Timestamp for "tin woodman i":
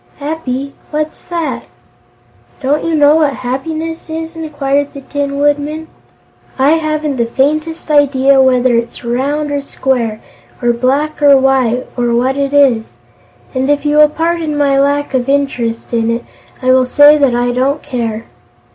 5.01-6.71